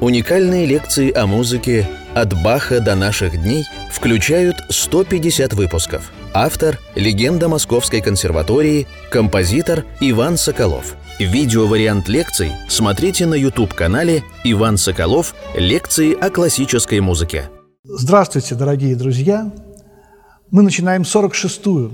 [0.00, 6.12] Уникальные лекции о музыке «От Баха до наших дней» включают 150 выпусков.
[6.32, 10.94] Автор– легенда Московской консерватории, композитор Иван Соколов.
[11.18, 15.34] Видеовариант лекций смотрите на YouTube-канале «Иван Соколов.
[15.56, 17.50] Лекции о классической музыке».
[17.82, 19.52] Здравствуйте, дорогие друзья!
[20.52, 21.90] Мы начинаем 46-ю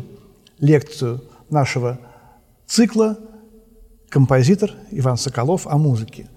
[0.61, 1.99] лекцию нашего
[2.67, 3.17] цикла
[4.11, 6.29] «Композитор Иван Соколов о музыке».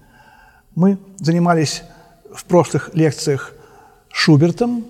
[0.78, 1.82] Мы занимались
[2.32, 3.52] в прошлых лекциях
[4.12, 4.84] Шубертом.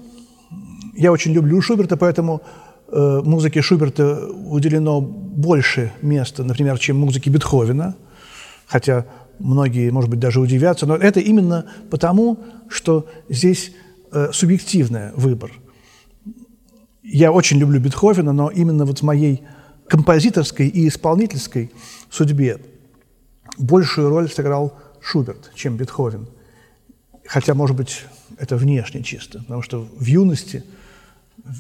[0.95, 2.43] Я очень люблю Шуберта, поэтому
[2.89, 7.95] э, музыке Шуберта уделено больше места, например, чем музыке Бетховена,
[8.67, 9.07] хотя
[9.39, 13.73] многие, может быть, даже удивятся, но это именно потому, что здесь
[14.13, 15.53] э, субъективный выбор.
[17.03, 19.43] Я очень люблю Бетховена, но именно вот в моей
[19.89, 21.73] композиторской и исполнительской
[22.11, 22.61] судьбе
[23.57, 24.75] большую роль сыграл
[25.09, 26.29] Шуберт, чем Бетховен.
[27.27, 28.05] Хотя, может быть,
[28.37, 30.65] это внешне чисто, потому что в юности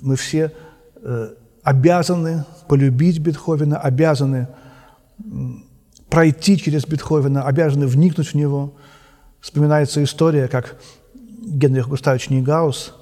[0.02, 0.52] мы все
[0.96, 1.30] э,
[1.62, 4.48] обязаны полюбить Бетховена, обязаны
[6.10, 8.74] пройти через Бетховена, обязаны вникнуть в него.
[9.40, 10.78] Вспоминается история, как
[11.14, 12.94] Генрих Густавович Нейгаус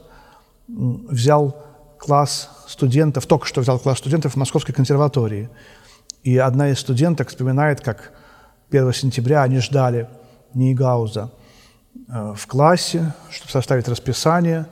[0.69, 1.61] взял
[1.99, 5.49] класс студентов, только что взял класс студентов в Московской консерватории.
[6.23, 8.13] И одна из студенток вспоминает, как
[8.71, 10.09] 1 сентября они ждали–
[10.57, 11.31] Нейгауза
[12.09, 14.67] э, в классе, чтобы составить расписание,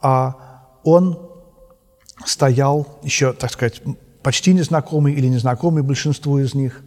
[0.00, 0.34] а
[0.82, 1.30] он
[2.24, 3.82] стоял еще, так сказать,
[4.22, 6.82] почти незнакомый или незнакомый большинству из них,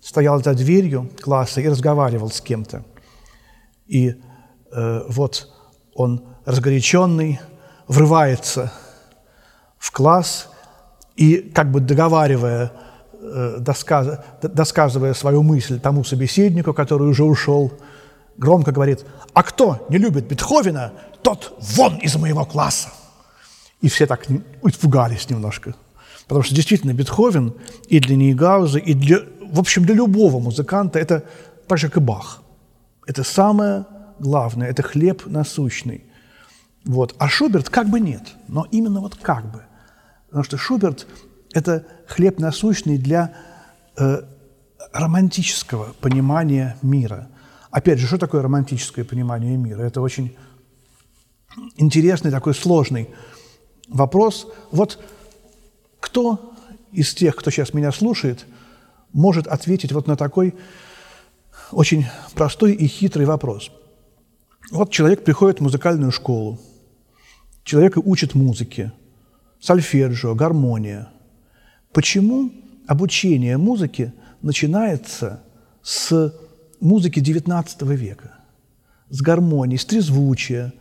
[0.00, 2.84] стоял за дверью класса и разговаривал с кем-то.
[3.86, 4.08] И
[4.72, 5.48] э, вот
[5.94, 7.40] он, разгоряченный,
[7.86, 8.72] врывается
[9.78, 10.48] в класс
[11.14, 12.72] и, как бы договаривая
[13.24, 17.72] Э, досказывая свою мысль тому собеседнику, который уже ушел,
[18.36, 20.92] громко говорит, а кто не любит Бетховена,
[21.22, 22.88] тот вон из моего класса.
[23.80, 24.26] И все так
[24.64, 25.76] испугались немножко.
[26.26, 27.54] Потому что действительно Бетховен
[27.86, 31.22] и для Нейгауза, и для, в общем, для любого музыканта это
[31.68, 32.42] так же, как и Бах.
[33.06, 33.84] Это самое
[34.18, 36.02] главное, это хлеб насущный.
[36.84, 37.14] Вот.
[37.18, 39.62] А Шуберт как бы нет, но именно вот как бы.
[40.26, 41.06] Потому что Шуберт
[41.52, 43.34] это хлеб насущный для
[43.96, 44.22] э,
[44.92, 47.28] романтического понимания мира.
[47.70, 49.82] Опять же, что такое романтическое понимание мира?
[49.82, 50.36] Это очень
[51.76, 53.10] интересный, такой сложный
[53.88, 54.46] вопрос.
[54.70, 54.98] Вот
[56.00, 56.54] кто
[56.90, 58.46] из тех, кто сейчас меня слушает,
[59.12, 60.54] может ответить вот на такой
[61.70, 63.70] очень простой и хитрый вопрос.
[64.70, 66.58] Вот человек приходит в музыкальную школу,
[67.64, 68.92] человека учат музыке,
[69.60, 71.10] сольфеджио, гармония–
[71.92, 72.50] Почему
[72.86, 75.42] обучение музыке начинается
[75.82, 76.34] с
[76.80, 78.32] музыки XIX века,
[79.10, 80.72] с гармонии, с трезвучия?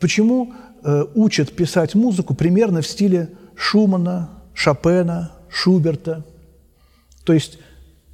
[0.00, 6.24] Почему э, учат писать музыку примерно в стиле Шумана, Шопена, Шуберта,
[7.24, 7.58] то есть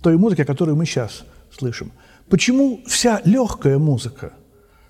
[0.02, 1.92] той музыки, которую мы сейчас слышим?
[2.28, 4.34] Почему вся легкая музыка,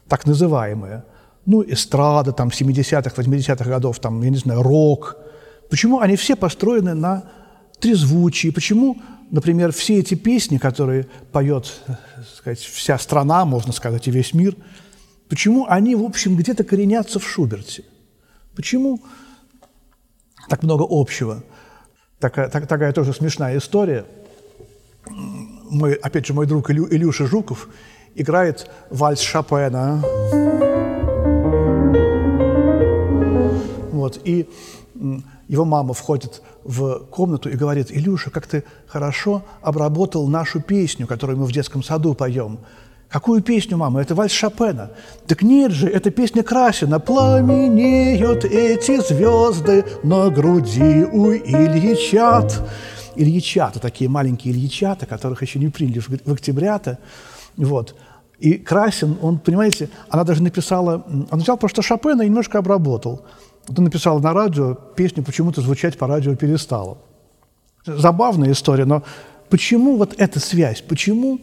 [0.08, 1.04] так называемая,
[1.46, 5.18] ну, эстрада там 70-х, 80-х годов, там, я не знаю, рок–
[5.72, 7.24] Почему они все построены на
[7.80, 8.50] трезвучии?
[8.50, 9.00] Почему,
[9.30, 14.54] например, все эти песни, которые поет так сказать, вся страна, можно сказать, и весь мир,
[15.30, 17.84] почему они, в общем, где-то коренятся в Шуберте?
[18.54, 19.00] Почему
[20.50, 21.42] так много общего?
[22.18, 24.04] Такая, так, такая тоже смешная история.
[25.08, 27.70] Мой, опять же, мой друг Илю, Илюша Жуков
[28.14, 30.02] играет вальс Шопена.
[33.90, 34.50] Вот, и
[35.52, 41.38] его мама входит в комнату и говорит, «Илюша, как ты хорошо обработал нашу песню, которую
[41.38, 42.60] мы в детском саду поем».
[43.10, 44.00] Какую песню, мама?
[44.00, 44.92] Это вальс Шопена.
[45.26, 46.98] Так нет же, это песня Красина.
[46.98, 52.62] Пламенеют эти звезды на груди у Ильичат.
[53.14, 56.98] Ильичата, такие маленькие Ильичата, которых еще не приняли в октября-то.
[57.58, 57.94] Вот.
[58.38, 63.20] И Красин, он, понимаете, она даже написала, он взял просто Шопена и немножко обработал.
[63.66, 66.98] Ты написал на радио, песня почему-то звучать по радио перестала.
[67.86, 69.02] Забавная история, но
[69.50, 70.82] почему вот эта связь?
[70.82, 71.40] Почему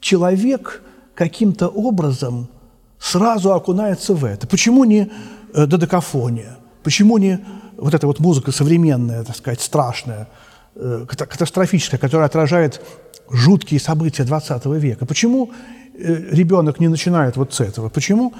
[0.00, 0.82] человек
[1.14, 2.48] каким-то образом
[2.98, 4.46] сразу окунается в это?
[4.46, 5.10] Почему не
[5.54, 6.58] э, додекафония?
[6.82, 7.40] Почему не
[7.76, 10.28] вот эта вот музыка современная, так сказать, страшная,
[10.76, 12.80] э, катастрофическая, которая отражает
[13.28, 15.06] жуткие события 20 века?
[15.06, 15.50] Почему
[15.94, 17.88] э, ребенок не начинает вот с этого?
[17.88, 18.34] Почему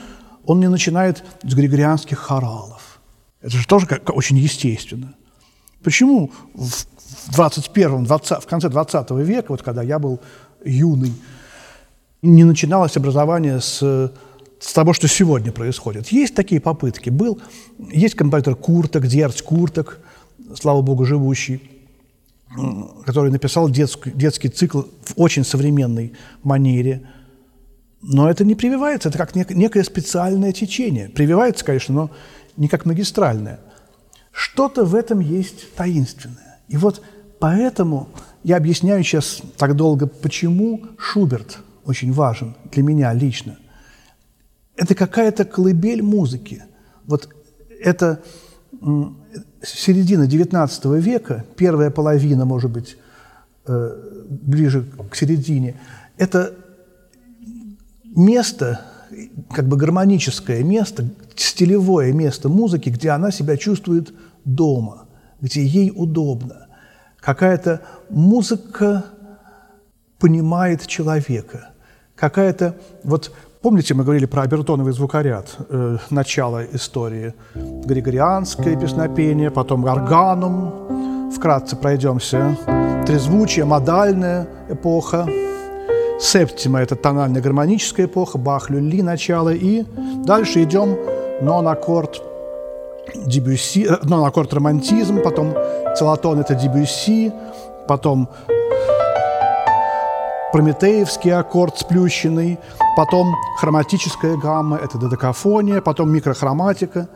[0.46, 2.89] он не начинает с григорианских хоралов?
[3.40, 5.14] Это же тоже как, очень естественно.
[5.82, 10.20] Почему в 21 20, в конце 20 века, вот когда я был
[10.64, 11.12] юный
[12.22, 14.12] Не начиналось образование с,
[14.60, 16.08] с того, что сегодня происходит.
[16.08, 17.08] Есть такие попытки.
[17.08, 17.40] Был,
[17.78, 20.00] есть композитор Курток, Дьерц Курток,
[20.54, 21.62] слава богу, живущий,
[23.06, 27.08] который написал детский, детский цикл в очень современной манере.
[28.02, 31.08] Но это не прививается, это как некое специальное течение.
[31.08, 32.10] Прививается, конечно, но
[32.56, 33.60] не как магистральное.
[34.32, 36.60] Что-то в этом есть таинственное.
[36.68, 37.02] И вот
[37.38, 38.08] поэтому
[38.42, 43.58] я объясняю сейчас так долго, почему Шуберт очень важен для меня лично.
[44.76, 46.62] Это какая-то колыбель музыки.
[47.06, 47.28] Вот
[47.82, 48.22] это
[49.62, 52.96] середина XIX века, первая половина, может быть,
[53.66, 55.78] э, ближе к середине,
[56.16, 56.54] это
[58.04, 58.80] место,
[59.50, 64.12] как бы гармоническое место, стилевое место музыки, где она себя чувствует
[64.44, 65.06] дома,
[65.40, 66.68] где ей удобно.
[67.20, 69.04] Какая-то музыка
[70.18, 71.70] понимает человека.
[72.14, 77.34] Какая-то, вот помните, мы говорили про обертоновый звукоряд, э, начало истории.
[77.54, 82.56] Григорианское песнопение, потом органум, вкратце пройдемся.
[83.06, 85.26] Трезвучие, модальная эпоха.
[86.20, 89.54] Септима– это тонально-гармоническая эпоха, Бах, Люли– начало.
[89.54, 89.84] И
[90.26, 90.96] дальше идем
[91.40, 92.22] нон-аккорд
[93.26, 95.54] Дебюсси, э, нон-аккорд романтизм, потом
[95.96, 97.32] целотон– это Дебюсси,
[97.88, 98.28] потом
[100.52, 102.58] прометеевский аккорд сплющенный,
[102.96, 107.08] потом хроматическая гамма– это додекафония, потом микрохроматика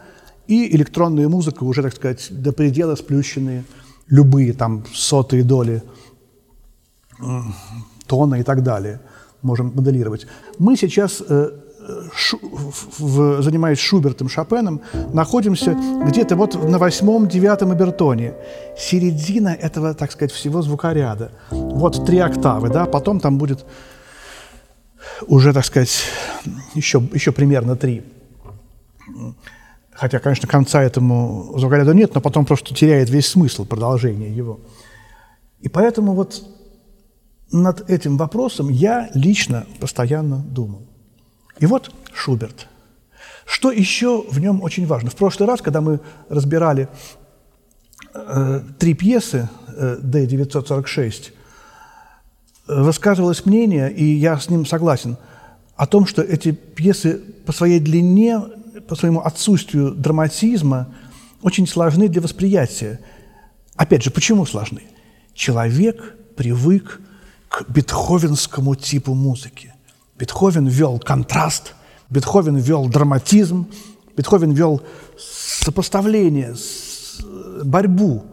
[0.47, 3.65] и электронная музыка, уже, так сказать, до предела сплющенные,
[4.09, 5.83] любые там сотые доли
[8.07, 9.01] тона и так далее
[9.43, 10.27] можем моделировать.
[10.59, 11.51] Мы сейчас э,
[12.99, 14.81] занимаясь Шубертом, Шопеном,
[15.13, 18.35] находимся где-то вот на восьмом-девятом обертоне.
[18.79, 21.33] Середина этого, так сказать, всего звукоряда.
[21.51, 23.67] Вот три октавы, да, потом там будет
[25.27, 26.05] уже, так сказать,
[26.75, 28.03] еще, еще примерно три.
[29.93, 34.61] Хотя, конечно, конца этому звукоряду нет, но потом просто теряет весь смысл продолжения его.
[35.61, 36.43] И поэтому вот
[37.55, 40.83] над этим вопросом я лично постоянно думал.
[41.61, 42.67] И вот Шуберт.
[43.47, 45.11] Что еще в нем очень важно?
[45.11, 46.89] В прошлый раз, когда мы разбирали
[48.13, 51.33] э, три пьесы э, D-946,
[52.67, 55.17] высказывалось мнение, и я с ним согласен,
[55.77, 58.41] о том, что эти пьесы по своей длине,
[58.89, 60.93] по своему отсутствию драматизма
[61.43, 62.99] очень сложны для восприятия.
[63.77, 64.83] Опять же, почему сложны?
[65.35, 67.01] Человек привык
[67.55, 69.73] к бетховенскому типу музыки.
[70.19, 71.75] Бетховен ввел контраст,
[72.11, 73.69] Бетховен ввел драматизм,
[74.17, 74.83] Бетховен ввел
[75.17, 76.57] сопоставление,
[77.65, 78.25] борьбу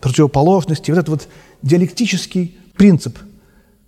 [0.00, 1.28] противоположности, вот этот вот
[1.62, 3.18] диалектический принцип.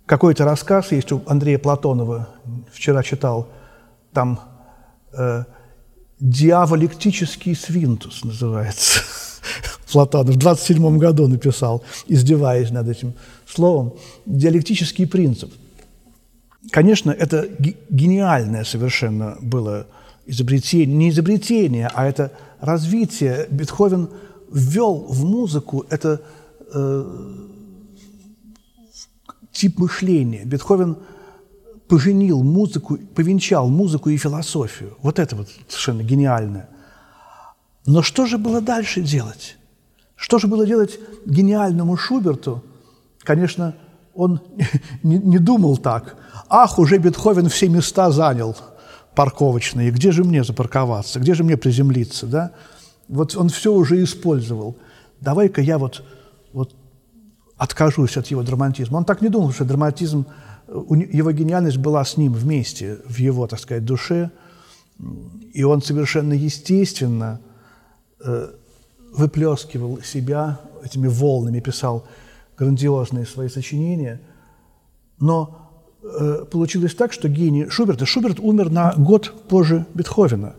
[0.07, 2.29] Какой-то рассказ есть у Андрея Платонова,
[2.73, 3.47] вчера читал,
[4.11, 4.39] там
[5.13, 5.43] э,
[6.19, 9.01] «Диаволектический свинтус» называется.
[9.91, 13.13] Платонов в 27 году написал, издеваясь над этим
[13.49, 13.93] словом.
[14.25, 15.51] Диалектический принцип–
[16.71, 17.49] Конечно, это
[17.89, 19.87] гениальное совершенно было
[20.25, 23.47] изобретение, не изобретение, а это развитие.
[23.49, 24.09] Бетховен
[24.51, 26.21] ввел в музыку это
[26.71, 27.35] э,
[29.51, 30.43] тип мышления.
[30.45, 30.97] Бетховен
[31.87, 34.95] поженил музыку, повенчал музыку и философию.
[35.01, 36.69] Вот это вот совершенно гениальное.
[37.85, 39.57] Но что же было дальше делать?
[40.15, 42.63] Что же было делать гениальному Шуберту?
[43.29, 43.75] Конечно,
[44.15, 44.41] он
[45.03, 46.15] не, не думал так–
[46.49, 48.57] Ах, уже Бетховен все места занял
[49.15, 52.51] парковочные, где же мне запарковаться, где же мне приземлиться, да?
[53.07, 54.77] Вот он все уже использовал.
[55.21, 56.03] Давай-ка я вот,
[56.53, 56.75] вот
[57.55, 58.97] откажусь от его драматизма.
[58.97, 60.25] Он так не думал, что драматизм,
[60.67, 64.31] его гениальность была с ним вместе, в его, так сказать, душе,
[65.53, 67.41] и он совершенно естественно
[68.23, 68.49] э,
[69.13, 72.07] выплескивал себя этими волнами, писал
[72.59, 74.21] грандиозные свои сочинения,
[75.19, 75.69] но
[76.01, 80.53] Э, получилось так, что гений Шуберта, Шуберт умер на год позже Бетховена.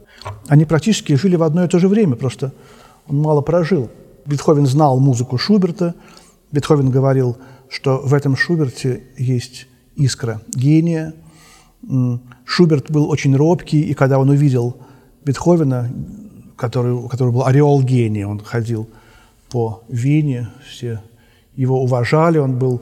[0.48, 2.52] Они практически жили в одно и то же время, просто
[3.08, 3.90] он мало прожил.
[4.26, 5.94] Бетховен знал музыку Шуберта,
[6.52, 7.38] Бетховен говорил,
[7.70, 9.66] что в этом Шуберте есть
[9.96, 11.14] искра гения.
[12.44, 14.76] Шуберт был очень робкий, и когда он увидел
[15.24, 15.88] Бетховена,
[16.56, 18.90] который, у которого был ореол гения, он ходил
[19.50, 21.00] по Вене, все
[21.60, 22.80] его уважали, он был,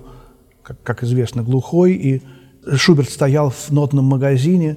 [0.62, 2.22] как, как известно, глухой, и
[2.76, 4.76] Шуберт стоял в нотном магазине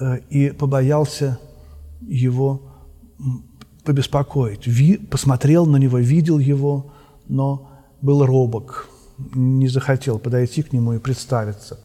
[0.00, 1.38] э, и побоялся
[2.00, 2.60] его
[3.84, 4.66] побеспокоить.
[4.66, 6.92] Ви, посмотрел на него, видел его,
[7.28, 7.70] но
[8.02, 8.88] был робок,
[9.34, 11.78] не захотел подойти к нему и представиться.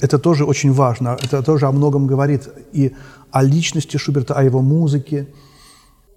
[0.00, 2.94] Это тоже очень важно, это тоже о многом говорит и
[3.30, 5.26] о личности Шуберта, о его музыке.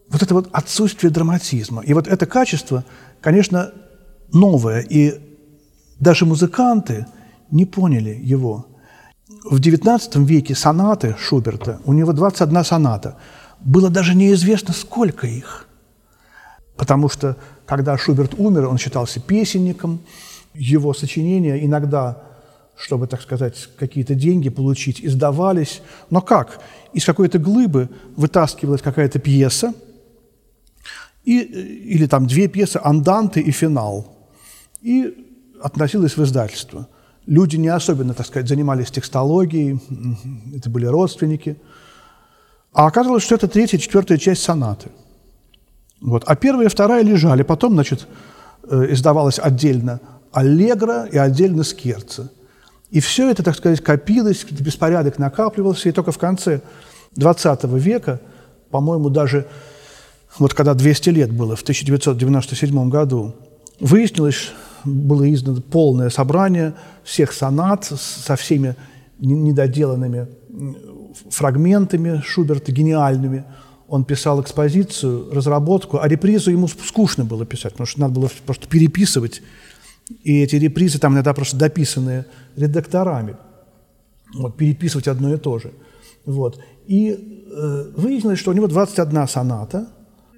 [0.09, 1.81] Вот это вот отсутствие драматизма.
[1.81, 2.83] И вот это качество,
[3.21, 3.71] конечно,
[4.33, 5.19] новое, и
[5.99, 7.05] даже музыканты
[7.51, 8.65] не поняли его.
[9.43, 13.17] В XIX веке сонаты Шуберта, у него 21 соната,
[13.59, 15.67] было даже неизвестно, сколько их.
[16.75, 19.99] Потому что, когда Шуберт умер, он считался песенником,
[20.53, 22.23] его сочинения иногда,
[22.75, 25.81] чтобы, так сказать, какие-то деньги получить, издавались.
[26.09, 26.59] Но как?
[26.93, 29.73] Из какой-то глыбы вытаскивалась какая-то пьеса,
[31.23, 34.20] и, или там две пьесы «Анданты» и «Финал»,
[34.81, 35.27] и
[35.61, 36.87] относилась в издательство.
[37.25, 39.79] Люди не особенно, так сказать, занимались текстологией,
[40.55, 41.57] это были родственники.
[42.73, 44.89] А оказалось, что это третья, четвертая часть сонаты.
[45.99, 46.23] Вот.
[46.25, 47.43] А первая и вторая лежали.
[47.43, 48.07] Потом, значит,
[48.63, 49.99] э, издавалась отдельно
[50.31, 52.31] аллегро и отдельно скерца.
[52.89, 56.61] И все это, так сказать, копилось, беспорядок накапливался, и только в конце
[57.15, 58.19] XX века,
[58.69, 59.47] по-моему, даже
[60.37, 63.35] вот когда 200 лет было, в 1997 году,
[63.79, 64.51] выяснилось,
[64.85, 66.73] было издано полное собрание
[67.03, 68.75] всех сонат со всеми
[69.19, 70.27] недоделанными
[71.29, 73.43] фрагментами Шуберта, гениальными.
[73.87, 78.67] Он писал экспозицию, разработку, а репризу ему скучно было писать, потому что надо было просто
[78.67, 79.41] переписывать
[80.23, 83.37] и эти репризы там иногда просто дописанные редакторами.
[84.33, 85.73] Вот, переписывать одно и то же.
[86.25, 86.59] Вот.
[86.87, 89.87] И э, выяснилось, что у него 21 соната.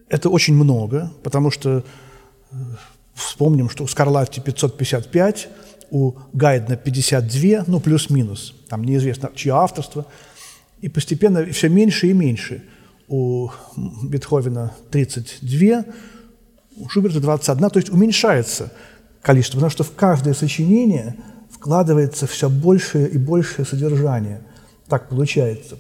[0.10, 1.84] Это очень много, потому что
[2.52, 2.56] э,
[3.14, 5.50] вспомним, что у Скарлатти 555,
[5.92, 8.56] у Гайдна 52, ну, плюс-минус.
[8.68, 10.06] Там неизвестно, чье авторство.
[10.82, 12.64] И постепенно все меньше и меньше.
[13.08, 13.50] У
[14.04, 15.86] Бетховена 32,
[16.78, 18.72] у Шуберта 21, то есть уменьшается
[19.22, 21.16] количество, потому что в каждое сочинение
[21.52, 24.42] вкладывается все большее и большее содержание.
[24.88, 25.78] Так получается.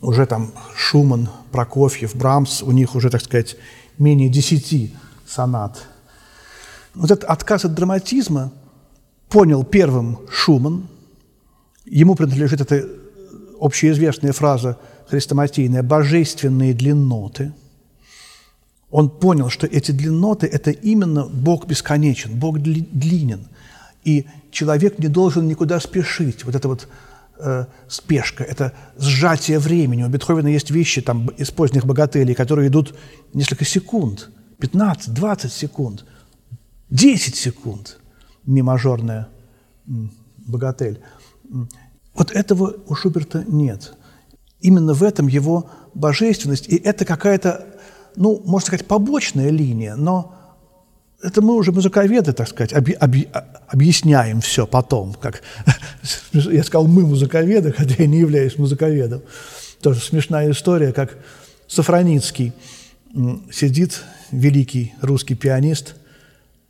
[0.00, 3.56] Уже там Шуман, Прокофьев, Брамс, у них уже, так сказать,
[3.98, 4.94] менее десяти
[5.26, 5.88] сонат.
[6.98, 8.52] Вот этот отказ от драматизма
[9.28, 10.88] понял первым Шуман.
[11.86, 12.84] Ему принадлежит эта
[13.60, 14.78] общеизвестная фраза
[15.08, 17.52] хрестоматийная «божественные длинноты»,
[18.90, 23.46] он понял, что эти длинноты– это именно Бог бесконечен, Бог длинен.
[24.04, 26.44] И человек не должен никуда спешить.
[26.44, 26.88] Вот это вот
[27.38, 30.04] э, спешка, это сжатие времени.
[30.04, 32.94] У Бетховена есть вещи там, из поздних богателей, которые идут
[33.34, 36.06] несколько секунд, 15, 20 секунд,
[36.90, 37.98] 10 секунд.
[38.44, 39.28] Мимажорная
[40.38, 41.00] богатель.
[42.14, 43.94] Вот этого у Шуберта нет.
[44.60, 47.78] Именно в этом его божественность, и это какая-то
[48.18, 50.34] ну, можно сказать, побочная линия, но
[51.22, 53.28] это мы уже музыковеды, так сказать, оби, оби,
[53.68, 55.14] объясняем все потом.
[55.14, 55.42] Как,
[56.32, 59.22] я сказал, мы музыковеды, хотя я не являюсь музыковедом.
[59.80, 61.16] Тоже смешная история, как
[61.68, 62.52] Сафроницкий
[63.52, 64.02] сидит,
[64.32, 65.94] великий русский пианист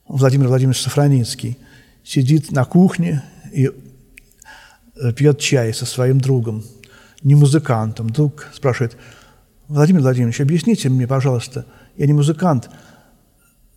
[0.09, 1.59] Владимир Владимирович Сафроницкий,
[2.05, 3.23] сидит на кухне
[3.53, 3.71] и
[4.97, 6.65] э, пьет чай со своим другом,
[7.23, 8.11] не музыкантом.
[8.11, 8.97] Друг спрашивает–
[9.69, 12.71] Владимир Владимирович, объясните мне, пожалуйста, я не музыкант,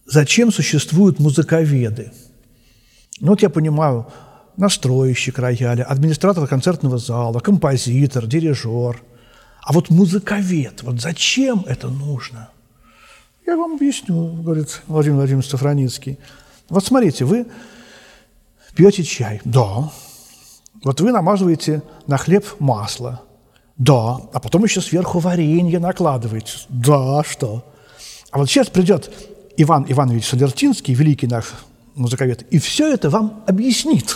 [0.06, 2.14] зачем существуют музыковеды?
[3.20, 4.08] Ну вот я понимаю,
[4.56, 9.02] настройщик рояля, администратор концертного зала, композитор, дирижер.
[9.64, 12.50] А вот музыковед, вот зачем это нужно?
[13.52, 16.18] Я вам объясню, говорит Владимир Владимирович Сафраницкий.
[16.70, 17.46] Вот смотрите, вы
[18.76, 19.42] пьете чай.
[19.44, 19.92] Да.
[20.86, 23.22] Вот вы намазываете на хлеб масло.
[23.76, 24.22] Да.
[24.32, 26.60] А потом еще сверху варенье накладываете.
[26.70, 27.66] Да, что?
[28.32, 29.12] А вот сейчас придет
[29.58, 31.52] Иван Иванович Солертинский, великий наш
[31.96, 34.16] музыковед, и все это вам объяснит.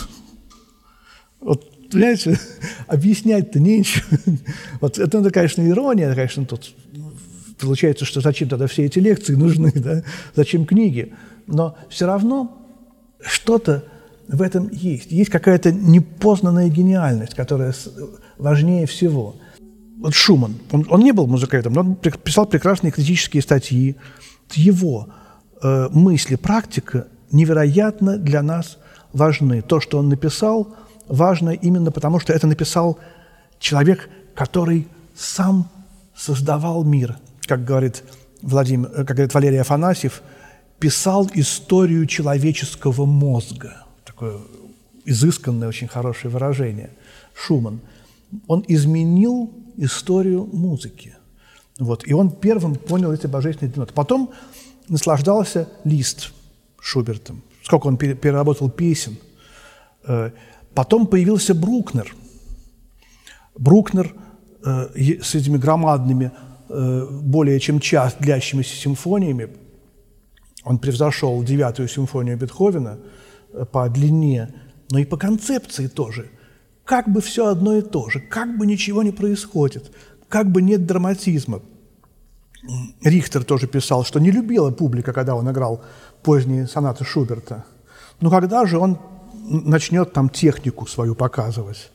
[1.40, 2.40] Вот, понимаете,
[2.86, 4.06] объяснять-то нечего.
[4.80, 6.72] Вот это, это, конечно, ирония, конечно, тут
[7.58, 10.02] получается, что зачем тогда все эти лекции нужны, да?
[10.34, 11.14] зачем книги.
[11.46, 12.56] Но все равно
[13.20, 13.84] что-то
[14.28, 15.12] в этом есть.
[15.12, 17.74] Есть какая-то непознанная гениальность, которая
[18.38, 19.36] важнее всего–
[19.98, 23.96] вот Шуман, он, он не был музыкантом, но он писал прекрасные критические статьи.
[24.52, 25.08] Его
[25.62, 28.78] э, мысли, практика невероятно для нас
[29.12, 29.62] важны.
[29.62, 30.74] То, что он написал,
[31.08, 32.98] важно именно потому, что это написал
[33.58, 34.86] человек, который
[35.16, 35.68] сам
[36.14, 37.16] создавал мир.
[37.46, 38.02] Как говорит,
[38.42, 40.22] Владимир, э, как говорит Валерий Афанасьев,
[40.78, 43.84] писал историю человеческого мозга.
[44.04, 44.38] Такое
[45.04, 46.90] изысканное, очень хорошее выражение.
[47.34, 47.80] Шуман.
[48.46, 51.14] Он изменил историю музыки.
[51.78, 52.06] Вот.
[52.06, 53.92] И он первым понял эти божественные ноты.
[53.92, 54.32] Потом
[54.88, 56.32] наслаждался Лист
[56.80, 57.42] Шубертом.
[57.62, 59.16] Сколько он переработал песен.
[60.04, 60.30] Э,
[60.76, 62.14] Потом появился Брукнер.
[63.56, 64.14] Брукнер
[64.62, 66.32] э, с этими громадными,
[66.68, 69.48] более чем час длящимися симфониями,
[70.66, 72.98] он превзошел девятую симфонию Бетховена
[73.52, 74.52] э, по длине,
[74.90, 76.28] но и по концепции тоже.
[76.84, 79.92] Как бы все одно и то же, как бы ничего не происходит,
[80.28, 81.62] как бы нет драматизма.
[83.04, 85.84] Рихтер тоже писал, что не любила публика, когда он играл
[86.24, 87.64] поздние сонаты Шуберта.
[88.20, 88.98] Но когда же он
[89.48, 91.92] начнет там технику свою показывать?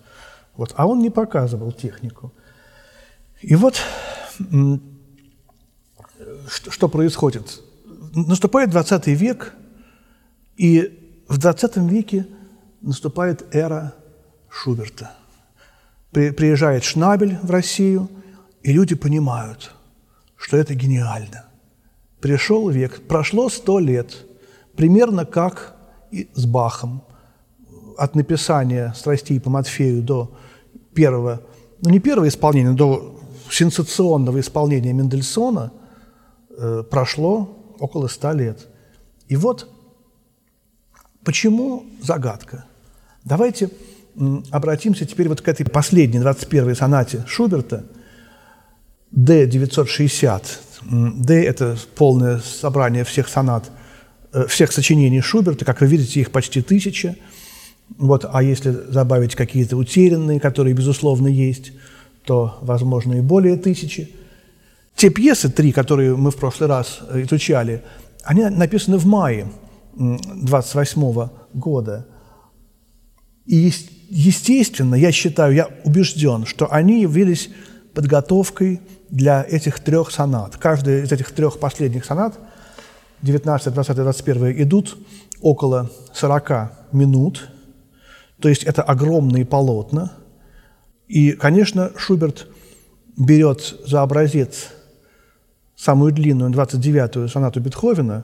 [0.56, 0.74] Вот.
[0.78, 2.32] А он не показывал технику.
[3.42, 3.82] И вот
[6.48, 7.62] что, происходит?
[8.14, 9.54] Наступает 20 век,
[10.58, 12.28] и в 20 веке
[12.82, 13.94] наступает эра
[14.50, 15.12] Шуберта.
[16.12, 18.10] При, приезжает Шнабель в Россию,
[18.64, 19.74] и люди понимают,
[20.36, 21.46] что это гениально.
[22.20, 24.26] Пришел век, прошло сто лет,
[24.76, 25.76] примерно как
[26.12, 27.04] и с Бахом.
[27.98, 30.36] От написания «Страстей по Матфею» до
[30.94, 31.42] первого,
[31.82, 33.21] ну не первого исполнения, до
[33.52, 35.72] сенсационного исполнения Мендельсона
[36.58, 38.68] э, прошло около ста лет.
[39.28, 39.70] И вот
[41.24, 42.66] почему загадка?
[43.24, 43.70] Давайте
[44.52, 47.86] обратимся теперь вот к этой последней, 21-й сонате Шуберта,
[49.12, 50.44] D-960.
[50.84, 53.70] D– это полное собрание всех сонат,
[54.34, 57.16] э, всех сочинений Шуберта, как вы видите, их почти тысяча.
[57.98, 61.74] Вот, а если добавить какие-то утерянные, которые, безусловно, есть,
[62.24, 64.16] то, возможно, и более тысячи.
[64.96, 67.84] Те пьесы, три, которые мы в прошлый раз э, изучали,
[68.24, 69.48] они написаны в мае
[69.94, 72.06] 28 года.
[73.46, 73.72] И,
[74.10, 77.50] естественно, я считаю, я убежден, что они явились
[77.94, 80.58] подготовкой для этих трех сонат.
[80.58, 82.40] Каждая из этих трех последних сонат,
[83.22, 84.98] 19, 20, 21, идут
[85.42, 87.50] около 40 минут,
[88.40, 90.14] то есть это огромные полотна.
[91.12, 92.48] И, конечно, Шуберт
[93.18, 94.70] берет за образец
[95.76, 98.24] самую длинную, 29-ю сонату Бетховена,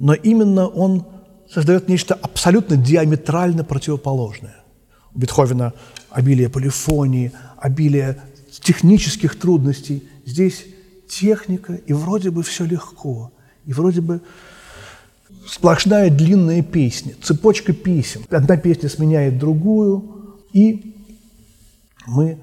[0.00, 1.06] но именно он
[1.48, 4.56] создает нечто абсолютно диаметрально противоположное.
[5.14, 5.74] У Бетховена
[6.10, 10.02] обилие полифонии, обилие технических трудностей.
[10.26, 10.66] Здесь
[11.08, 13.30] техника, и вроде бы все легко,
[13.64, 14.20] и вроде бы
[15.46, 18.22] сплошная длинная песня, цепочка песен.
[18.28, 20.93] Одна песня сменяет другую, и
[22.06, 22.38] мы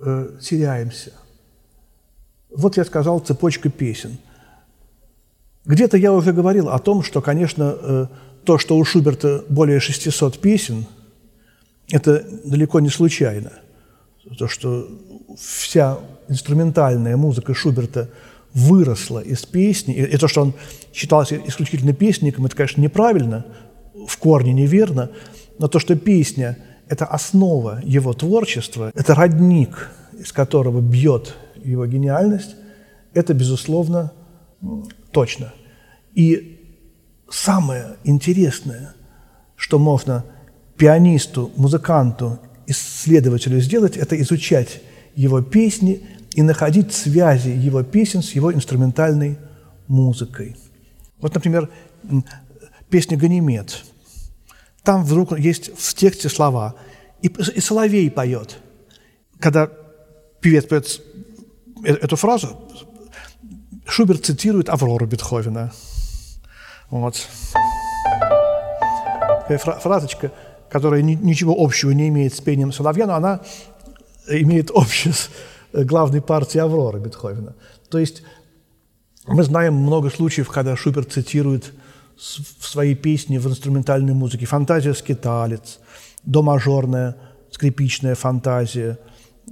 [0.00, 1.12] э, теряемся.
[2.54, 4.18] Вот я сказал цепочка песен.
[5.64, 8.06] Где-то я уже говорил о том, что, конечно, э,
[8.44, 10.86] то, что у Шуберта более 600 песен,
[11.90, 13.52] это далеко не случайно.
[14.38, 14.88] То, что
[15.38, 18.10] вся инструментальная музыка Шуберта
[18.54, 20.54] выросла из песни, и, и то, что он
[20.92, 23.44] считался исключительно песником, это, конечно, неправильно,
[24.06, 25.10] в корне неверно,
[25.58, 32.56] но то, что песня– это основа его творчества, это родник, из которого бьет его гениальность,
[33.14, 34.12] это, безусловно,
[35.12, 35.52] точно.
[36.14, 36.60] И
[37.30, 38.94] самое интересное,
[39.56, 40.24] что можно
[40.76, 44.80] пианисту, музыканту, исследователю сделать, это изучать
[45.14, 49.38] его песни и находить связи его песен с его инструментальной
[49.88, 50.56] музыкой.
[51.20, 51.68] Вот, например,
[52.90, 53.84] песня «Ганимед».
[54.82, 56.74] Там вдруг есть в тексте слова,
[57.22, 58.58] и, и Соловей поет.
[59.38, 59.70] Когда
[60.40, 61.00] певец поет
[61.84, 62.56] э, эту фразу,
[63.86, 65.72] Шуберт цитирует Аврору Бетховена–
[66.90, 67.16] вот.
[69.48, 70.32] Фразочка,
[70.70, 73.40] которая ничего общего не имеет с пением соловья, но она
[74.26, 75.30] имеет общее с
[75.72, 77.54] э, главной партией Авроры Бетховена.
[77.90, 78.22] То есть
[79.26, 81.72] мы знаем много случаев, когда Шуберт цитирует
[82.18, 85.78] в своей песне в инструментальной музыке «Фантазия скиталец»,
[86.24, 87.16] «До-мажорная
[87.50, 88.98] скрипичная фантазия»,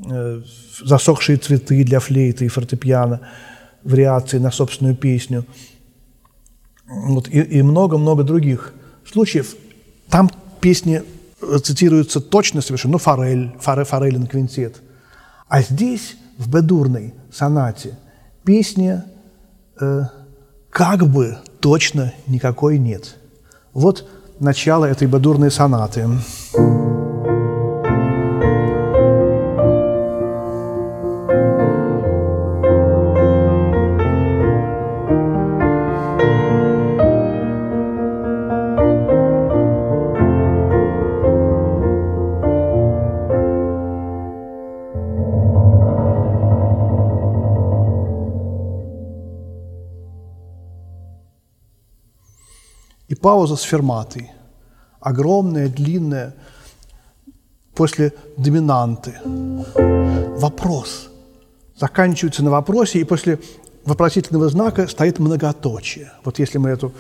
[0.05, 0.43] э,
[0.85, 3.21] «Засохшие цветы для флейты и фортепиано»,
[3.85, 5.45] вариации на собственную песню–
[6.87, 8.73] вот, и много-много других
[9.11, 9.57] случаев.
[10.09, 11.03] Там песни
[11.43, 14.83] э, цитируются точно совершенно, ну, Форель, Форе, Форелин квинтет.
[15.49, 17.99] А здесь, в бедурной сонате,
[18.45, 19.03] песни
[19.81, 20.03] э,
[20.71, 23.17] как бы точно никакой нет.
[23.75, 26.07] Вот начало этой бедурной сонаты.
[53.15, 54.33] Пауза с ферматой.
[55.01, 56.35] Огромная, длинная.
[57.77, 59.15] после доминанты.
[60.39, 61.11] Вопрос.
[61.77, 63.39] Заканчивается на вопросе, и после
[63.85, 66.11] вопросительного знака стоит многоточие.
[66.25, 66.93] Вот если мы эту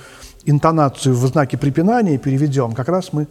[0.44, 3.26] интонацию в знаке препинания переведем, как раз мы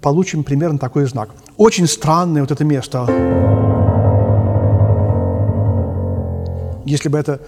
[0.00, 1.28] получим примерно такой знак.
[1.56, 3.06] Очень странное вот это место.
[6.86, 7.40] Если бы это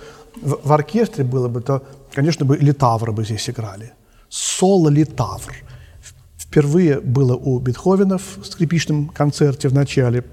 [0.42, 3.92] в оркестре было бы, то, конечно, бы литавры бы здесь играли.
[4.28, 5.54] Соло-литавр.
[6.36, 10.24] Впервые было у Бетховена в скрипичном концерте в начале,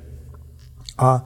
[0.97, 1.25] а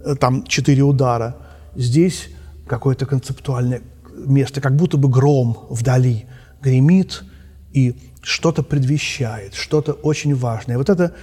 [0.00, 1.36] э, там четыре удара.
[1.74, 2.28] Здесь
[2.66, 3.82] какое-то концептуальное
[4.14, 6.26] место, как будто бы гром вдали
[6.62, 7.24] гремит
[7.72, 10.78] и что-то предвещает, что-то очень важное.
[10.78, 11.14] Вот это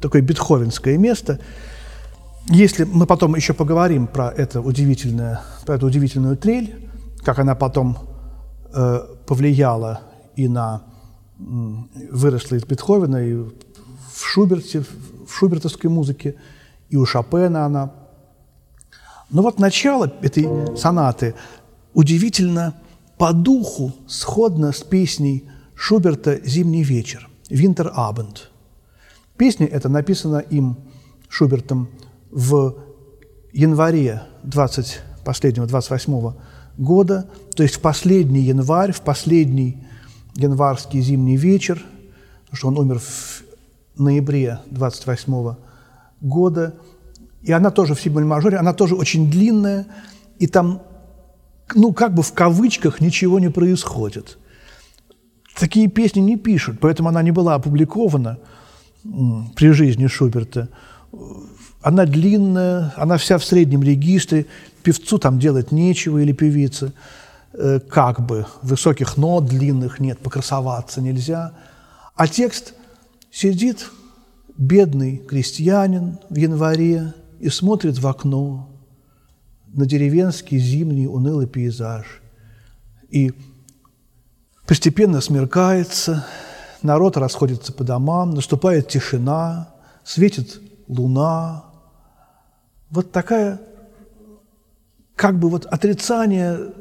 [0.00, 1.40] такое бетховенское место.
[2.48, 6.88] Если мы потом еще поговорим про, это удивительное, про эту удивительную трель,
[7.24, 7.98] как она потом
[8.72, 10.00] э, повлияла
[10.36, 10.82] и на
[11.38, 14.80] выросла из Бетховена, и в Шуберте,
[15.26, 16.36] в шубертовской музыке,
[16.88, 17.92] и у Шопена она.
[19.30, 21.34] Но вот начало этой сонаты
[21.92, 22.74] удивительно
[23.18, 28.50] по духу сходно с песней Шуберта «Зимний вечер» «Винтер Абенд».
[29.36, 30.76] Песня эта написана им,
[31.28, 31.88] Шубертом,
[32.30, 32.76] в
[33.52, 36.32] январе 20, последнего, 28
[36.78, 39.84] года, то есть в последний январь, в последний
[40.36, 41.82] январский зимний вечер,
[42.44, 43.42] потому что он умер в
[43.96, 45.54] ноябре 28
[46.20, 46.74] года,
[47.42, 49.86] и она тоже в сиболь-мажоре, она тоже очень длинная,
[50.38, 50.82] и там,
[51.74, 54.38] ну, как бы в кавычках ничего не происходит.
[55.56, 58.38] Такие песни не пишут, поэтому она не была опубликована
[59.54, 60.68] при жизни Шуберта.
[61.80, 64.46] Она длинная, она вся в среднем регистре,
[64.82, 66.92] певцу там делать нечего или певице–
[67.56, 71.52] Э, как бы высоких нот длинных нет, покрасоваться нельзя.
[72.16, 72.74] А текст
[73.30, 73.90] сидит
[74.56, 78.70] бедный крестьянин в январе и смотрит в окно
[79.68, 82.22] на деревенский зимний унылый пейзаж.
[83.08, 83.32] И
[84.66, 86.26] постепенно смеркается,
[86.82, 91.66] народ расходится по домам, наступает тишина, светит луна.
[92.90, 93.60] Вот такая
[95.16, 96.72] как бы вот отрицание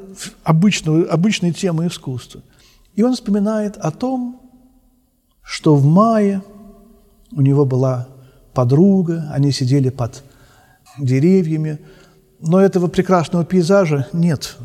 [0.43, 2.41] обычного, обычной темы искусства.
[2.95, 4.41] И он вспоминает о том,
[5.43, 6.41] что в мае
[7.31, 8.07] у него была
[8.53, 10.23] подруга, они сидели под
[10.97, 11.79] деревьями,
[12.39, 14.57] но этого прекрасного пейзажа нет.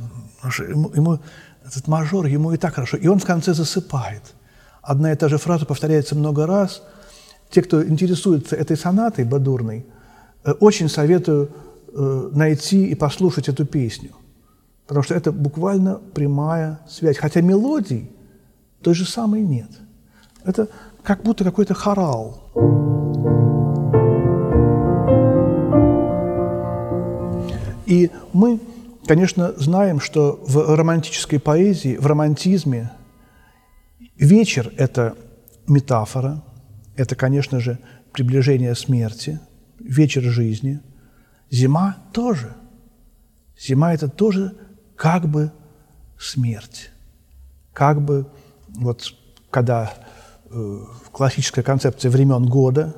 [0.68, 1.20] Ему, ему,
[1.64, 2.96] этот мажор, ему и так хорошо.
[2.96, 4.22] И он в конце засыпает.
[4.82, 6.82] Одна и та же фраза повторяется много раз.
[7.50, 9.86] Те, кто интересуется этой сонатой бадурной,
[10.44, 11.50] э, очень советую
[11.92, 14.10] найти и послушать эту песню.
[14.86, 17.18] Потому что это буквально прямая связь.
[17.18, 18.10] Хотя мелодий
[18.82, 19.70] той же самой нет.
[20.44, 20.68] Это
[21.02, 22.42] как будто какой-то хорал.
[27.86, 28.60] И мы,
[29.06, 32.90] конечно, знаем, что в романтической поэзии, в романтизме
[34.16, 35.16] вечер– это
[35.66, 36.42] метафора,
[36.96, 37.78] это, конечно же,
[38.12, 39.40] приближение смерти,
[39.80, 40.80] вечер жизни–
[41.50, 42.54] Зима тоже.
[43.58, 44.54] Зима– это тоже
[44.96, 45.50] как бы
[46.18, 46.90] смерть.
[47.72, 48.26] Как бы,
[48.68, 49.14] вот
[49.50, 49.92] когда
[50.50, 50.78] э,
[51.12, 52.94] классическая концепция времен года,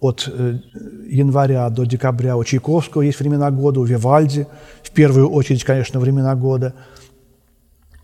[0.00, 0.60] от э,
[1.08, 4.46] января до декабря у Чайковского есть времена года, у Вивальди,
[4.82, 6.74] в первую очередь, конечно, времена года.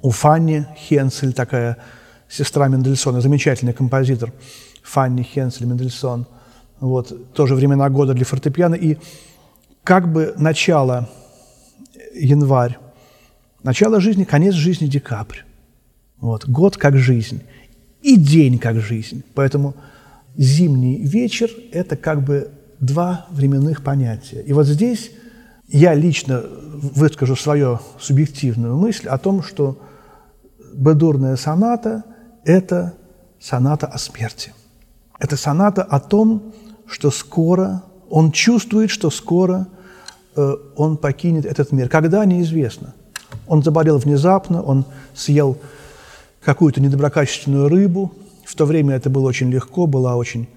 [0.00, 1.78] У Фанни Хенсель, такая
[2.28, 4.32] сестра Мендельсона, замечательный композитор,
[4.82, 6.26] Фанни Хенсель Мендельсон–
[6.80, 8.74] вот, тоже времена года для фортепиано.
[8.74, 8.98] И
[9.82, 11.08] как бы начало
[12.14, 12.78] январь,
[13.62, 15.38] начало жизни, конец жизни декабрь.
[16.18, 17.42] Вот, год как жизнь
[18.02, 19.22] и день как жизнь.
[19.34, 19.74] Поэтому
[20.36, 24.42] зимний вечер– это как бы два временных понятия.
[24.42, 25.10] И вот здесь
[25.68, 29.78] я лично выскажу свою субъективную мысль о том, что
[30.74, 32.04] бедурная соната–
[32.44, 32.94] это
[33.40, 34.52] соната о смерти.
[35.18, 36.52] Это соната о том,
[36.86, 39.66] что скоро, он чувствует, что скоро
[40.36, 41.88] э, он покинет этот мир.
[41.88, 42.94] Когда, неизвестно.
[43.46, 45.58] Он заболел внезапно, он съел
[46.44, 48.12] какую-то недоброкачественную рыбу.
[48.44, 50.48] В то время это было очень легко, была очень,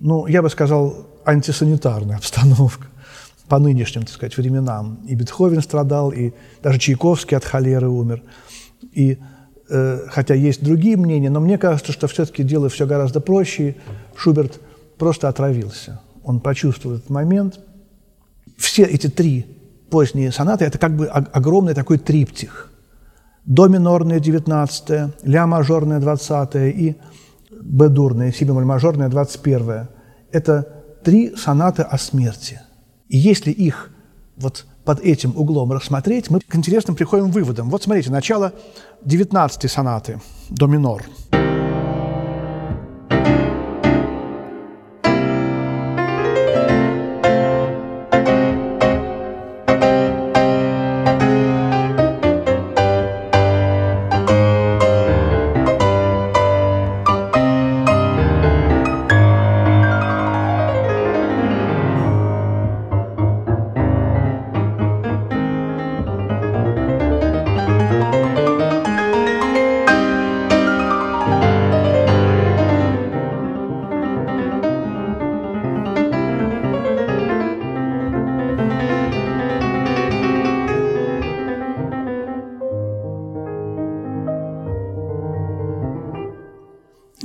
[0.00, 2.86] ну, я бы сказал, антисанитарная обстановка
[3.48, 4.98] по нынешним, так сказать, временам.
[5.06, 6.32] И Бетховен страдал, и
[6.62, 8.22] даже Чайковский от холеры умер.
[8.92, 9.18] И
[9.68, 13.76] э, хотя есть другие мнения, но мне кажется, что все-таки дело все гораздо проще.
[14.16, 14.60] Шуберт–
[14.98, 16.00] просто отравился.
[16.22, 17.60] Он почувствовал этот момент.
[18.56, 19.46] Все эти три
[19.90, 22.70] поздние сонаты– это как бы огромный такой триптих.
[23.44, 26.96] До минорная 19 ля мажорная 20 и
[27.50, 29.86] б дурная, си бемоль мажорная 21 -е.
[30.32, 30.66] это
[31.04, 32.60] три сонаты о смерти.
[33.08, 33.90] И если их
[34.36, 37.70] вот под этим углом рассмотреть, мы к интересным приходим выводам.
[37.70, 38.52] Вот смотрите, начало
[39.04, 41.02] 19 сонаты до минор–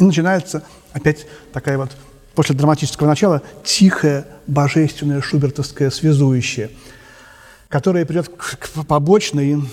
[0.09, 1.91] начинается опять такая вот,
[2.35, 6.69] после драматического начала, тихая, божественная шубертовская связующая,
[7.69, 9.63] которая придет к, к побочной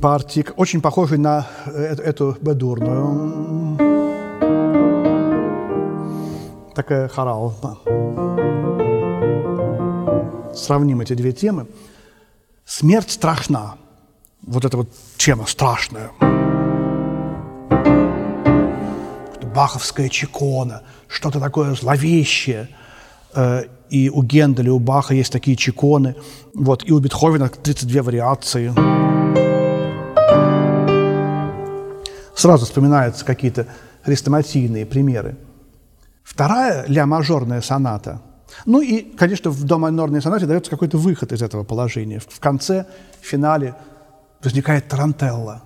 [0.00, 3.78] партии, очень похожей на эту, эту бедурную.
[6.74, 7.54] Такая хорал.
[10.54, 11.66] Сравним эти две темы.
[12.64, 13.76] Смерть страшна.
[14.42, 16.10] Вот это вот тема страшная
[19.56, 22.68] баховская чекона, что-то такое зловещее.
[23.34, 26.14] Э, и у Генделя, у Баха есть такие чеконы.
[26.54, 28.72] Вот, и у Бетховена 32 вариации.
[32.36, 33.66] Сразу вспоминаются какие-то
[34.04, 35.36] хрестоматийные примеры.
[36.22, 38.20] Вторая ля-мажорная соната.
[38.66, 42.20] Ну и, конечно, в до минорной сонате дается какой-то выход из этого положения.
[42.20, 42.86] В конце,
[43.22, 43.74] в финале
[44.42, 45.62] возникает тарантелла.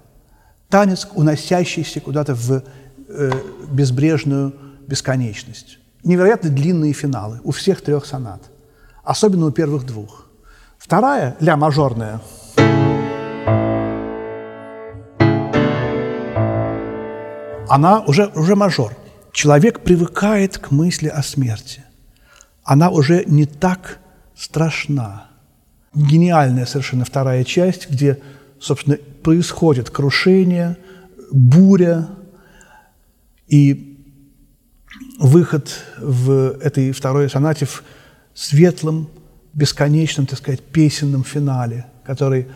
[0.68, 2.62] Танец, уносящийся куда-то в
[3.10, 3.32] э,
[3.70, 4.54] безбрежную
[4.86, 5.78] бесконечность.
[6.04, 8.42] Невероятно длинные финалы у всех трех сонат,
[9.04, 10.26] особенно у первых двух.
[10.78, 12.20] Вторая, ля мажорная,
[17.70, 18.96] она уже, уже мажор.
[19.32, 21.84] Человек привыкает к мысли о смерти.
[22.64, 23.98] Она уже не так
[24.36, 25.28] страшна.
[25.94, 28.20] Гениальная совершенно вторая часть, где,
[28.60, 30.76] собственно, происходит крушение,
[31.30, 32.08] буря,
[33.50, 33.98] и
[35.18, 37.82] выход в этой второй сонате в
[38.32, 39.08] светлом,
[39.52, 42.46] бесконечном, так сказать, песенном финале, который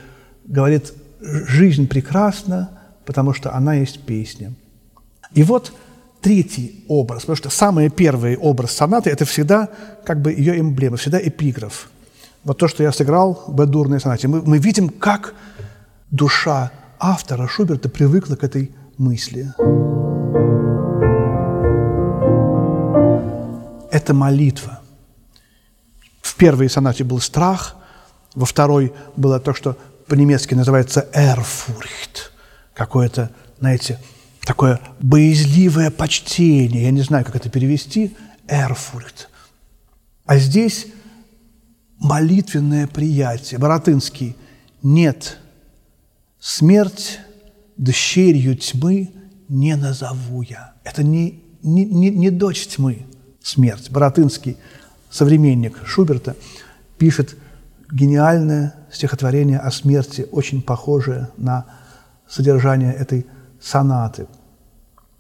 [0.47, 2.71] говорит «жизнь прекрасна,
[3.05, 4.55] потому что она есть песня».
[5.35, 5.73] И вот
[6.21, 9.69] третий образ, потому что самый первый образ сонаты– это всегда
[10.05, 11.91] как бы ее эмблема, всегда эпиграф.
[12.45, 14.29] Вот то, что я сыграл в бедурной сонате.
[14.29, 15.35] Мы, мы видим, как
[16.11, 19.53] душа автора Шуберта привыкла к этой мысли.
[23.95, 24.81] Это молитва.
[26.21, 27.77] В первой сонате был страх,
[28.35, 29.79] во второй было то, что
[30.09, 32.33] по-немецки называется «эрфурcht»,
[32.75, 33.31] какое-то,
[33.61, 34.01] знаете,
[34.43, 38.17] такое боязливое почтение, я не знаю, как это перевести,
[38.49, 39.29] «эрфурcht».
[40.27, 40.89] А здесь
[41.99, 43.61] молитвенное приятие.
[43.61, 44.35] Боротынский
[44.83, 45.39] «нет,
[46.41, 47.21] смерть
[47.77, 49.13] дщерью тьмы
[49.49, 50.75] не назову я».
[50.83, 53.07] Это не, не, не, не дочь тьмы,
[53.45, 53.91] смерть.
[53.91, 54.57] Боротынский,
[55.11, 56.35] современник Шуберта,
[56.99, 57.37] пишет
[57.93, 61.67] гениальное стихотворение о смерти, очень похожее на
[62.27, 63.27] содержание этой
[63.61, 64.27] сонаты.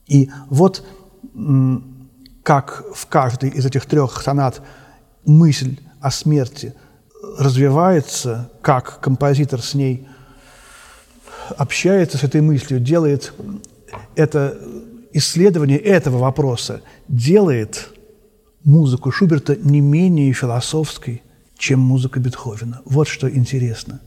[0.06, 0.84] И вот
[2.42, 4.62] как в каждой из этих трех сонат
[5.24, 6.74] мысль о смерти
[7.38, 10.08] развивается, как композитор с ней
[11.56, 13.32] общается с этой мыслью, делает
[14.14, 14.58] это
[15.12, 17.93] исследование этого вопроса, делает
[18.64, 21.22] музыку Шуберта не менее философской,
[21.56, 22.80] чем музыка Бетховена.
[22.84, 24.00] Вот что интересно.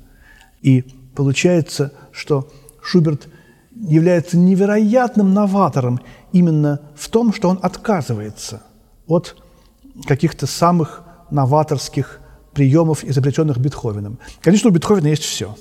[0.61, 0.83] И
[1.15, 3.27] получается, что Шуберт
[3.75, 8.63] является невероятным новатором именно в том, что он отказывается
[9.05, 9.35] от
[10.05, 12.19] каких-то самых новаторских
[12.53, 14.19] приемов, изобретенных Бетховеном.
[14.41, 15.55] Конечно, у Бетховена есть все.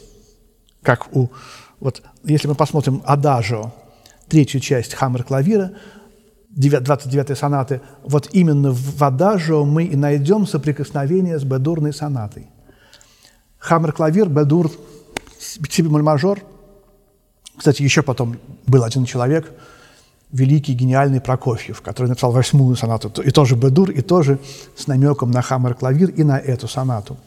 [0.82, 1.30] Как у...
[1.78, 3.74] Вот если мы посмотрим «Адажио»,
[4.28, 5.72] третью часть «Хаммер-клавира»,
[6.56, 12.46] 29 сонаты, вот именно в Адажио мы и найдем соприкосновение с бедурной сонатой.
[13.58, 14.70] Хаммер-клавир, бедур,
[15.38, 16.40] си мажор.
[17.56, 19.52] Кстати, еще потом был один человек,
[20.32, 24.38] великий, гениальный Прокофьев, который написал восьмую сонату, и тоже бедур, и тоже
[24.76, 27.18] с намеком на хаммер-клавир и на эту сонату.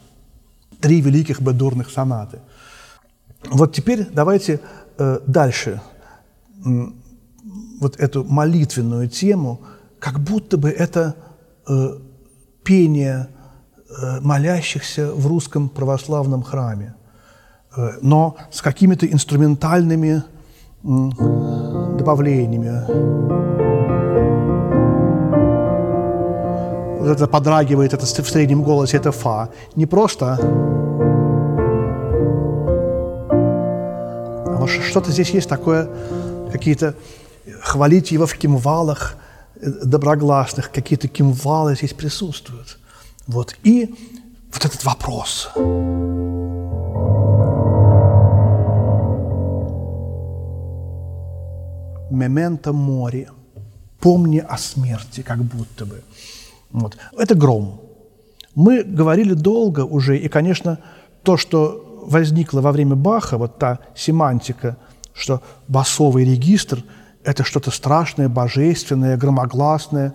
[0.80, 2.40] Три великих бедурных сонаты.
[3.48, 4.60] Вот теперь давайте
[4.98, 5.80] э, дальше
[7.80, 9.60] вот эту молитвенную тему,
[9.98, 11.16] как будто бы это
[11.68, 11.98] э,
[12.62, 13.28] пение
[13.88, 16.94] э, молящихся в русском православном храме,
[17.76, 20.22] э, но с какими-то инструментальными
[20.82, 22.84] добавлениями.
[27.00, 29.50] Вот это подрагивает, это в среднем голосе, это фа.
[29.76, 30.38] Не просто
[34.60, 35.88] а что-то здесь есть такое,
[36.52, 36.94] какие-то
[37.60, 39.16] хвалить его в кимвалах
[39.56, 42.78] э, доброгласных, какие-то кимвалы здесь присутствуют.
[43.26, 43.56] Вот.
[43.62, 43.94] И
[44.52, 45.50] вот этот вопрос.
[52.10, 53.30] Мементо море.
[54.00, 56.02] Помни о смерти, как будто бы.
[56.72, 56.96] Вот.
[57.16, 57.80] Это гром.
[58.54, 60.78] Мы говорили долго уже, и, конечно,
[61.22, 64.76] то, что возникло во время Баха, вот та семантика,
[65.12, 66.82] что басовый регистр–
[67.24, 70.14] это что-то страшное, божественное, громогласное.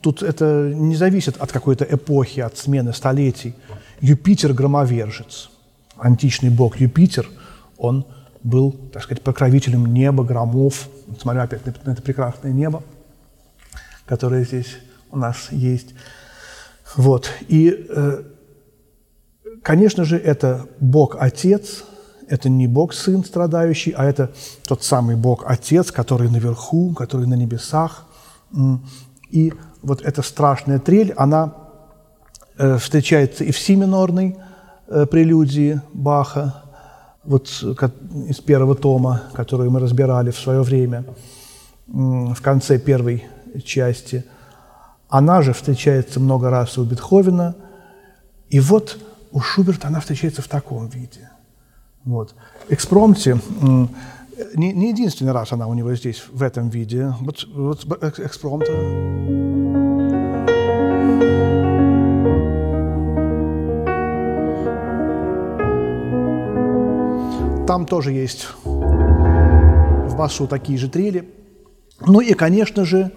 [0.00, 3.54] Тут это не зависит от какой-то эпохи, от смены столетий.
[4.00, 5.50] Юпитер– громовержец.
[5.96, 7.28] Античный бог Юпитер,
[7.78, 8.06] он
[8.42, 10.88] был, так сказать, покровителем неба, громов.
[11.20, 12.82] Смотрю опять на это прекрасное небо,
[14.04, 14.76] которое здесь
[15.10, 15.94] у нас есть.
[16.96, 17.30] Вот.
[17.48, 18.22] И, э,
[19.62, 21.84] конечно же, это Бог-Отец,
[22.34, 24.30] это не Бог-Сын страдающий, а это
[24.66, 28.06] тот самый Бог-Отец, который наверху, который на небесах.
[29.30, 31.54] И вот эта страшная трель, она
[32.58, 34.36] э, встречается и в си минорной
[34.88, 36.62] э, прелюдии Баха,
[37.24, 37.48] вот
[38.28, 41.04] из первого тома, который мы разбирали в свое время,
[41.86, 43.24] в конце первой
[43.64, 44.24] части–
[45.14, 47.54] она же встречается много раз у Бетховена,
[48.50, 48.98] и вот
[49.30, 51.30] у Шуберта она встречается в таком виде.
[52.04, 52.34] Вот.
[52.68, 53.38] Экспромте,
[54.54, 57.14] не, не единственный раз она у него здесь в этом виде.
[57.20, 57.84] Вот, вот
[58.18, 58.72] экспромта.
[67.66, 71.28] Там тоже есть в басу такие же трели.
[72.06, 73.10] Ну и, конечно же,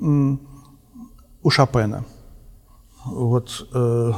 [0.00, 2.04] у Шопена.
[3.04, 4.12] Вот, э,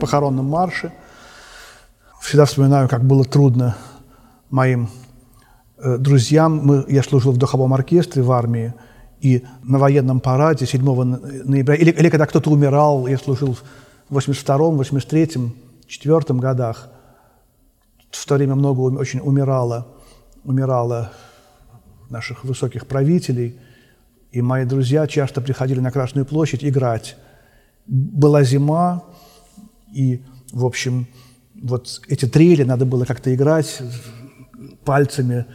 [0.00, 0.92] похоронном марше
[2.20, 3.76] всегда вспоминаю, как было трудно
[4.50, 4.88] моим
[5.78, 6.60] э, друзьям.
[6.64, 8.74] Мы, я служил в духовом оркестре в армии,
[9.20, 10.82] и на военном параде 7
[11.44, 13.56] ноября, или, или когда кто-то умирал, я служил
[14.08, 15.54] в 82-м, 83-м,
[15.86, 16.88] 4 годах–
[18.10, 19.86] в то время много очень умирало,
[20.44, 21.12] умирало
[22.08, 23.58] наших высоких правителей,
[24.32, 27.16] и мои друзья часто приходили на Красную площадь играть.
[27.86, 29.04] Была зима,
[29.92, 30.22] и,
[30.52, 31.06] в общем,
[31.60, 33.80] вот эти трели надо было как-то играть
[34.84, 35.46] пальцами,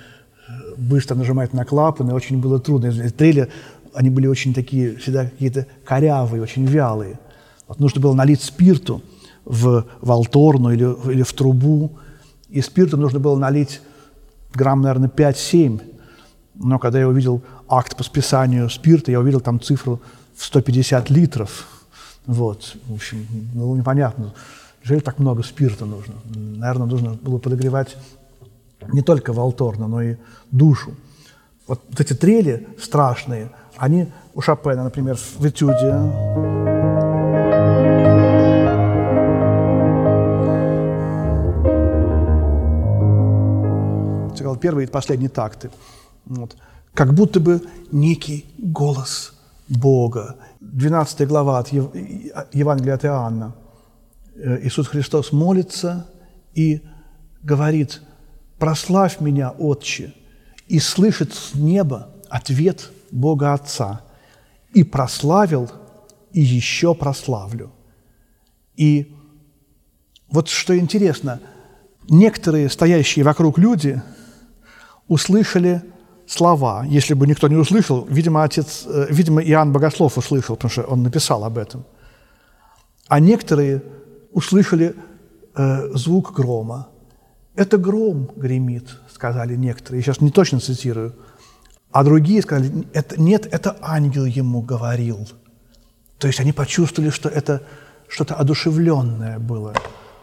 [0.77, 2.91] быстро нажимать на клапаны, очень было трудно.
[3.09, 3.49] Трели,
[3.93, 7.19] они были очень такие, всегда какие-то корявые, очень вялые.
[7.67, 9.01] Вот нужно было налить спирту
[9.45, 11.97] в валторну или, или в трубу,
[12.49, 13.81] и спиртом нужно было налить
[14.53, 15.81] грамм, наверное, 5-7.
[16.55, 20.01] Но когда я увидел акт по списанию спирта, я увидел там цифру
[20.35, 21.67] в 150 литров.
[22.27, 24.33] Вот, в общем, было непонятно.
[24.81, 26.15] Неужели так много спирта нужно?
[26.35, 27.95] Наверное, нужно было подогревать
[28.91, 30.15] не только Волторна, но и
[30.51, 30.95] душу.
[31.67, 35.93] Вот эти трели страшные, они у Шопена, например, в этюде
[44.55, 45.71] сказал, первые и последние такты.
[46.25, 46.55] Вот.
[46.93, 47.61] Как будто бы
[47.91, 49.33] некий голос
[49.67, 50.35] Бога.
[50.73, 51.71] 12 глава от
[52.53, 53.55] Евангелия от Иоанна.
[54.35, 56.07] Э, Иисус Христос молится
[56.53, 56.81] и
[57.43, 58.01] говорит,
[58.57, 60.13] «Прославь меня, Отче!»
[60.67, 64.01] И слышит с неба ответ Бога Отца.
[64.73, 65.71] «И прославил,
[66.31, 67.71] и еще прославлю».
[68.75, 69.15] И
[70.29, 71.39] вот что интересно,
[72.09, 74.01] некоторые стоящие вокруг люди–
[75.07, 75.81] услышали
[76.27, 76.85] слова.
[76.85, 81.03] Если бы никто не услышал, видимо, отец, э, видимо, Иоанн Богослов услышал, потому что он
[81.03, 81.85] написал об этом.
[83.07, 83.83] А некоторые
[84.31, 84.95] услышали
[85.55, 86.87] э, звук грома.
[87.55, 89.99] Это гром гремит, сказали некоторые.
[89.99, 91.15] Я сейчас не точно цитирую.
[91.91, 95.29] А другие сказали, это, нет, это ангел ему говорил.
[96.17, 97.61] То есть они почувствовали, что это
[98.09, 99.73] что-то одушевленное было.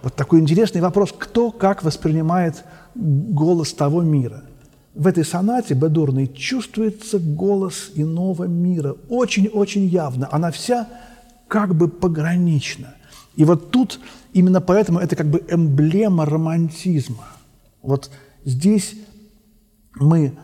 [0.03, 4.43] Вот такой интересный вопрос, кто как воспринимает голос того мира–
[4.95, 10.29] в этой сонате бедурной чувствуется голос иного мира, очень-очень явно.
[10.31, 10.89] Она вся
[11.49, 12.95] как бы погранична.
[13.37, 14.01] И вот тут
[14.33, 17.27] именно поэтому это как бы эмблема романтизма.
[17.83, 18.11] Вот
[18.45, 18.95] здесь
[19.95, 20.37] мы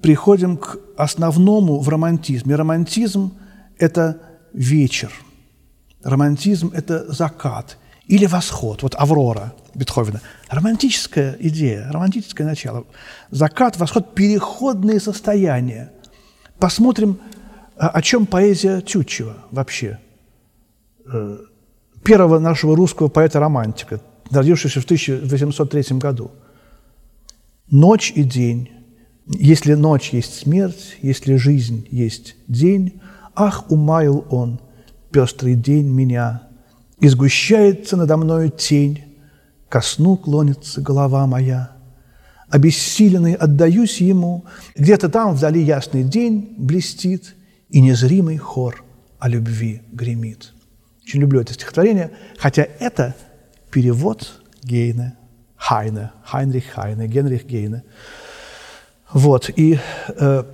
[0.00, 2.56] приходим к основному в романтизме.
[2.56, 3.32] Романтизм–
[3.78, 4.20] это
[4.52, 5.12] вечер.
[6.02, 8.82] Романтизм– это закат или восход.
[8.82, 10.20] Вот «Аврора» Бетховена.
[10.48, 12.86] Романтическая идея, романтическое начало.
[13.30, 15.92] Закат, восход– переходные состояния.
[16.58, 17.18] Посмотрим,
[17.76, 19.98] о чем поэзия Тютчева вообще.
[21.12, 21.38] Э,
[22.02, 24.00] первого нашего русского поэта-романтика,
[24.30, 26.30] родившегося в 1803 году.
[27.70, 28.70] «Ночь и день,
[29.26, 33.00] если ночь есть смерть, если жизнь есть день,
[33.34, 34.60] ах, умаял он,
[35.10, 36.45] пестрый день меня,
[37.00, 39.04] и сгущается надо мною тень,
[39.68, 41.72] ко сну клонится голова моя.
[42.48, 44.44] Обессиленный отдаюсь ему,
[44.76, 47.34] где-то там вдали ясный день блестит,
[47.68, 48.84] и незримый хор
[49.18, 50.52] о любви гремит.
[51.02, 53.16] Очень люблю это стихотворение, хотя это
[53.72, 55.18] перевод Гейна,
[55.56, 57.82] Хайна, Хайнрих Хайна, Генрих Гейна–
[59.12, 59.78] вот, и
[60.08, 60.44] э,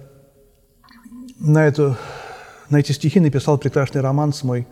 [1.38, 1.96] на, эту,
[2.68, 4.66] на эти стихи написал прекрасный роман с мой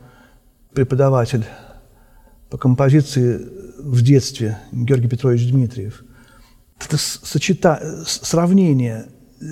[0.73, 1.45] преподаватель
[2.49, 3.41] по композиции
[3.79, 6.05] в детстве Георгий Петрович Дмитриев.
[6.79, 8.05] Это сочета...
[8.07, 9.07] сравнение
[9.41, 9.45] э,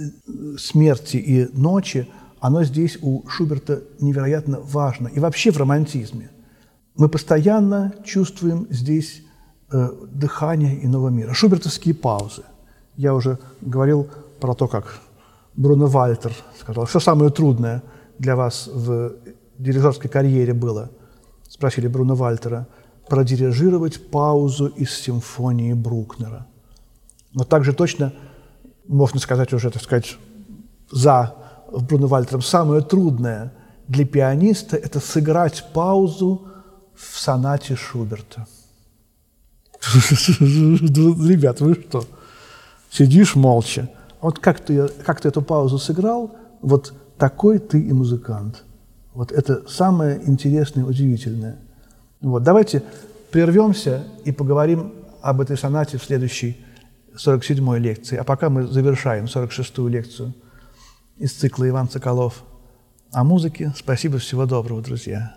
[0.59, 2.09] смерти и ночи,
[2.41, 5.09] оно здесь у Шуберта невероятно важно.
[5.09, 6.31] И вообще в романтизме.
[6.97, 9.23] Мы постоянно чувствуем здесь
[9.71, 11.33] э, дыхание иного мира.
[11.35, 12.43] Шубертовские паузы–
[12.99, 14.09] я уже говорил
[14.41, 14.99] про то, как
[15.55, 17.83] Бруно Вальтер сказал, что самое трудное
[18.19, 19.13] для вас в
[19.57, 20.91] дирижерской карьере было,
[21.49, 22.67] спросили Бруно Вальтера,
[23.09, 26.47] продирижировать паузу из симфонии Брукнера.
[27.33, 28.13] Но также точно
[28.87, 30.17] можно сказать уже, так сказать,
[30.91, 31.35] за
[31.71, 33.53] Бруно Вальтером, самое трудное
[33.87, 36.49] для пианиста– это сыграть паузу
[36.95, 38.47] в сонате Шуберта.
[40.41, 42.05] Ребят, вы что?
[42.91, 43.89] сидишь молча.
[44.21, 48.65] Вот как ты, как ты эту паузу сыграл, вот такой ты и музыкант.
[49.19, 51.57] Вот это самое интересное, удивительное.
[52.21, 52.45] Вот.
[52.45, 52.85] Давайте
[53.33, 54.93] прервемся и поговорим
[55.23, 56.57] об этой сонате в следующей
[57.17, 58.17] 47-й лекции.
[58.17, 60.35] А пока мы завершаем 46-ю лекцию
[61.17, 62.45] из цикла «Иван Соколов»
[63.11, 63.73] о музыке.
[63.77, 65.35] Спасибо, всего доброго, друзья.